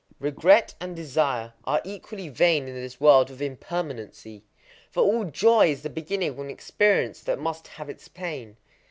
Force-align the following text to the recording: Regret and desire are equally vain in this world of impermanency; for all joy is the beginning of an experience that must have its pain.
Regret 0.19 0.73
and 0.81 0.95
desire 0.95 1.53
are 1.63 1.79
equally 1.83 2.27
vain 2.27 2.67
in 2.67 2.73
this 2.73 2.99
world 2.99 3.29
of 3.29 3.39
impermanency; 3.39 4.41
for 4.89 5.03
all 5.03 5.25
joy 5.25 5.69
is 5.69 5.83
the 5.83 5.91
beginning 5.91 6.29
of 6.29 6.39
an 6.39 6.49
experience 6.49 7.19
that 7.21 7.37
must 7.37 7.67
have 7.67 7.87
its 7.87 8.07
pain. 8.07 8.57